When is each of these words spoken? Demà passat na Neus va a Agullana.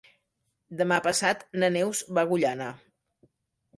Demà 0.79 0.97
passat 1.09 1.45
na 1.63 1.71
Neus 1.75 2.03
va 2.19 2.23
a 2.25 2.27
Agullana. 2.31 2.71